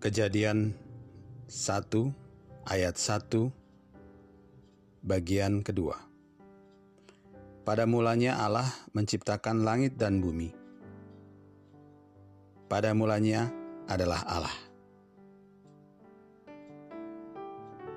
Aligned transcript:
Kejadian 0.00 0.72
1 1.44 1.92
ayat 2.64 2.96
1 2.96 3.52
bagian 5.04 5.60
kedua. 5.60 6.00
Pada 7.68 7.84
mulanya 7.84 8.40
Allah 8.40 8.64
menciptakan 8.96 9.60
langit 9.60 10.00
dan 10.00 10.24
bumi. 10.24 10.56
Pada 12.64 12.96
mulanya 12.96 13.52
adalah 13.92 14.24
Allah. 14.24 14.56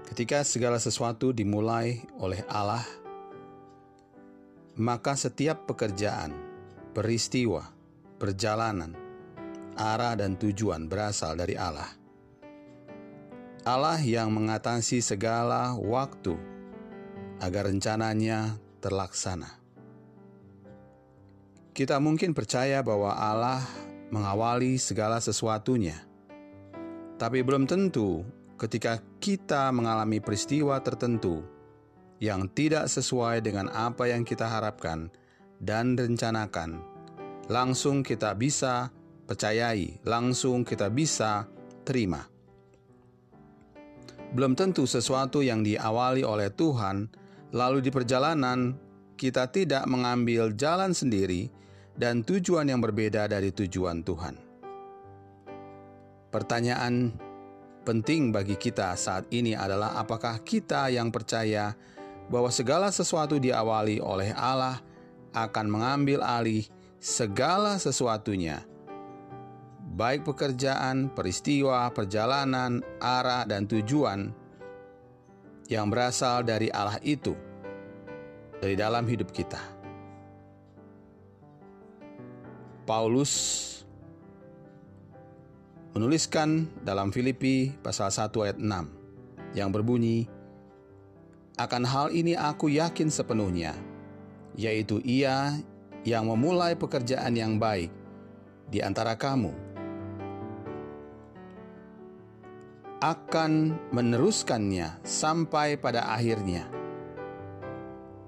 Ketika 0.04 0.44
segala 0.44 0.84
sesuatu 0.84 1.32
dimulai 1.32 2.04
oleh 2.20 2.44
Allah, 2.52 2.84
maka 4.76 5.16
setiap 5.16 5.72
pekerjaan, 5.72 6.36
peristiwa, 6.92 7.64
perjalanan, 8.20 8.92
arah 9.74 10.14
dan 10.14 10.38
tujuan 10.38 10.86
berasal 10.86 11.34
dari 11.34 11.58
Allah. 11.58 12.03
Allah 13.64 13.96
yang 14.04 14.28
mengatasi 14.36 15.00
segala 15.00 15.72
waktu 15.80 16.36
agar 17.40 17.72
rencananya 17.72 18.60
terlaksana. 18.84 19.56
Kita 21.72 21.96
mungkin 22.04 22.36
percaya 22.36 22.84
bahwa 22.84 23.16
Allah 23.16 23.64
mengawali 24.12 24.76
segala 24.76 25.24
sesuatunya, 25.24 25.96
tapi 27.16 27.40
belum 27.40 27.64
tentu 27.64 28.28
ketika 28.60 29.00
kita 29.24 29.72
mengalami 29.72 30.20
peristiwa 30.20 30.76
tertentu 30.84 31.48
yang 32.20 32.52
tidak 32.52 32.92
sesuai 32.92 33.40
dengan 33.40 33.72
apa 33.72 34.12
yang 34.12 34.28
kita 34.28 34.44
harapkan 34.44 35.08
dan 35.64 35.96
rencanakan, 35.96 36.84
langsung 37.48 38.04
kita 38.04 38.36
bisa 38.36 38.92
percayai, 39.24 40.04
langsung 40.04 40.68
kita 40.68 40.92
bisa 40.92 41.48
terima. 41.88 42.33
Belum 44.34 44.58
tentu 44.58 44.90
sesuatu 44.90 45.46
yang 45.46 45.62
diawali 45.62 46.26
oleh 46.26 46.50
Tuhan, 46.50 47.06
lalu 47.54 47.86
di 47.86 47.94
perjalanan 47.94 48.74
kita 49.14 49.46
tidak 49.54 49.86
mengambil 49.86 50.50
jalan 50.58 50.90
sendiri 50.90 51.54
dan 51.94 52.26
tujuan 52.26 52.66
yang 52.66 52.82
berbeda 52.82 53.30
dari 53.30 53.54
tujuan 53.54 54.02
Tuhan. 54.02 54.36
Pertanyaan 56.34 57.14
penting 57.86 58.34
bagi 58.34 58.58
kita 58.58 58.98
saat 58.98 59.30
ini 59.30 59.54
adalah 59.54 60.02
apakah 60.02 60.42
kita 60.42 60.90
yang 60.90 61.14
percaya 61.14 61.78
bahwa 62.26 62.50
segala 62.50 62.90
sesuatu 62.90 63.38
diawali 63.38 64.02
oleh 64.02 64.34
Allah 64.34 64.82
akan 65.38 65.66
mengambil 65.70 66.26
alih 66.26 66.66
segala 66.98 67.78
sesuatunya 67.78 68.66
baik 69.94 70.26
pekerjaan, 70.26 71.14
peristiwa, 71.14 71.86
perjalanan, 71.94 72.82
arah, 72.98 73.46
dan 73.46 73.70
tujuan 73.70 74.34
yang 75.70 75.88
berasal 75.94 76.42
dari 76.42 76.74
Allah 76.74 76.98
itu 77.06 77.38
dari 78.58 78.74
dalam 78.74 79.06
hidup 79.06 79.30
kita. 79.30 79.62
Paulus 82.84 83.32
menuliskan 85.94 86.68
dalam 86.82 87.14
Filipi 87.14 87.70
pasal 87.80 88.10
1 88.10 88.34
ayat 88.44 88.58
6 88.58 89.56
yang 89.56 89.70
berbunyi, 89.70 90.26
Akan 91.54 91.86
hal 91.86 92.10
ini 92.10 92.34
aku 92.34 92.66
yakin 92.74 93.14
sepenuhnya, 93.14 93.78
yaitu 94.58 94.98
ia 95.06 95.54
yang 96.02 96.26
memulai 96.26 96.74
pekerjaan 96.74 97.38
yang 97.38 97.62
baik 97.62 97.94
di 98.74 98.82
antara 98.82 99.14
kamu 99.14 99.73
akan 103.04 103.76
meneruskannya 103.92 105.04
sampai 105.04 105.76
pada 105.76 106.08
akhirnya, 106.08 106.72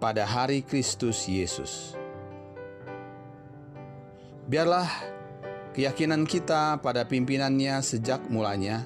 pada 0.04 0.28
hari 0.28 0.68
Kristus 0.68 1.32
Yesus. 1.32 1.96
Biarlah 4.52 4.92
keyakinan 5.72 6.28
kita 6.28 6.84
pada 6.84 7.08
pimpinannya 7.08 7.80
sejak 7.80 8.28
mulanya 8.28 8.84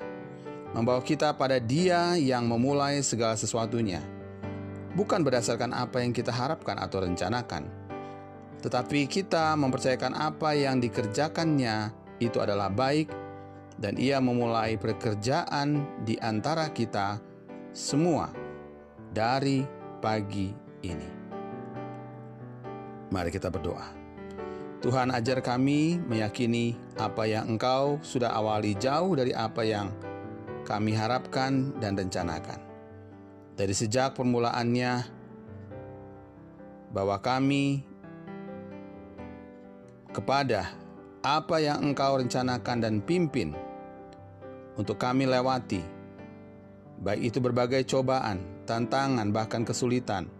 membawa 0.78 1.02
kita 1.02 1.34
pada 1.34 1.58
Dia 1.58 2.14
yang 2.22 2.46
memulai 2.46 3.02
segala 3.02 3.34
sesuatunya, 3.34 4.06
bukan 4.94 5.26
berdasarkan 5.26 5.74
apa 5.74 6.06
yang 6.06 6.14
kita 6.14 6.30
harapkan 6.30 6.78
atau 6.78 7.02
rencanakan, 7.02 7.66
tetapi 8.62 9.10
kita 9.10 9.58
mempercayakan 9.58 10.14
apa 10.14 10.54
yang 10.54 10.78
dikerjakannya 10.78 11.90
itu 12.22 12.38
adalah 12.38 12.70
baik 12.70 13.10
dan 13.80 13.96
ia 13.96 14.20
memulai 14.20 14.76
pekerjaan 14.76 15.88
di 16.04 16.20
antara 16.20 16.70
kita 16.76 17.24
semua 17.72 18.28
dari 19.16 19.64
pagi 20.04 20.52
ini. 20.84 21.10
Mari 23.10 23.32
kita 23.32 23.48
berdoa. 23.50 23.88
Tuhan 24.80 25.12
ajar 25.12 25.44
kami 25.44 26.00
meyakini 26.00 26.76
apa 26.96 27.28
yang 27.28 27.56
Engkau 27.56 28.00
sudah 28.00 28.32
awali 28.32 28.76
jauh 28.80 29.12
dari 29.12 29.36
apa 29.36 29.64
yang 29.64 29.92
kami 30.64 30.96
harapkan 30.96 31.76
dan 31.84 32.00
rencanakan. 32.00 32.64
Dari 33.60 33.76
sejak 33.76 34.16
permulaannya, 34.16 35.20
bahwa 36.96 37.20
kami 37.20 37.84
kepada 40.16 40.74
apa 41.22 41.60
yang 41.60 41.92
Engkau 41.92 42.18
rencanakan 42.24 42.78
dan 42.80 42.96
pimpin 43.04 43.52
untuk 44.80 44.96
kami 44.96 45.28
lewati, 45.28 45.84
baik 47.04 47.36
itu 47.36 47.44
berbagai 47.44 47.84
cobaan, 47.84 48.64
tantangan, 48.64 49.28
bahkan 49.36 49.68
kesulitan. 49.68 50.32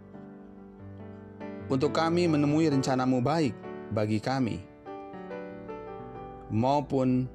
Untuk 1.68 1.92
kami 1.92 2.24
menemui 2.24 2.72
rencanamu 2.72 3.20
baik 3.20 3.52
bagi 3.92 4.16
kami, 4.16 4.64
maupun 6.48 7.28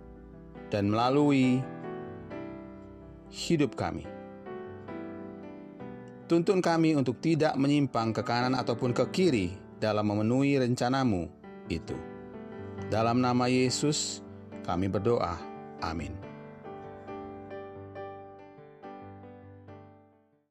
dan 0.74 0.90
melalui 0.90 1.62
hidup 3.30 3.78
kami. 3.78 4.10
Tuntun 6.26 6.58
kami 6.58 6.98
untuk 6.98 7.22
tidak 7.22 7.54
menyimpang 7.54 8.18
ke 8.18 8.26
kanan 8.26 8.58
ataupun 8.58 8.98
ke 8.98 9.06
kiri 9.14 9.54
dalam 9.78 10.10
memenuhi 10.10 10.58
rencanamu 10.58 11.30
itu. 11.70 11.94
Dalam 12.90 13.22
nama 13.22 13.46
Yesus, 13.46 14.26
kami 14.66 14.90
berdoa. 14.90 15.38
Amin. 15.86 16.25